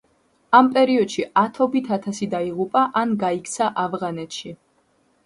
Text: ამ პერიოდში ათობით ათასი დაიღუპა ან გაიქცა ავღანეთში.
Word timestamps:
ამ 0.59 0.69
პერიოდში 0.77 1.25
ათობით 1.41 1.89
ათასი 1.97 2.29
დაიღუპა 2.31 2.83
ან 3.03 3.13
გაიქცა 3.25 3.69
ავღანეთში. 3.85 4.55